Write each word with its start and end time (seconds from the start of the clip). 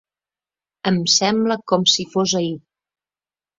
Em 0.91 0.97
sembla 1.17 1.59
com 1.73 1.87
si 1.99 2.09
fos 2.17 2.37
ahir. 2.43 2.57